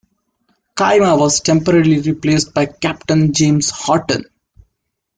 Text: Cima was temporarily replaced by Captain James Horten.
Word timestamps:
Cima 0.79 1.15
was 1.15 1.41
temporarily 1.41 1.99
replaced 2.01 2.55
by 2.55 2.65
Captain 2.65 3.31
James 3.35 3.71
Horten. 3.71 4.25